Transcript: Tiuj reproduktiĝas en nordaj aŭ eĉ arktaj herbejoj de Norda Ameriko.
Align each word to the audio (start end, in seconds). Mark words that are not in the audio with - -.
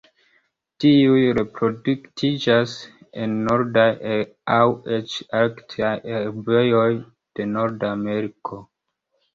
Tiuj 0.83 1.19
reproduktiĝas 1.39 2.73
en 3.25 3.37
nordaj 3.51 3.87
aŭ 4.57 4.69
eĉ 4.99 5.15
arktaj 5.45 5.95
herbejoj 6.11 6.91
de 7.03 7.51
Norda 7.57 7.95
Ameriko. 8.01 8.67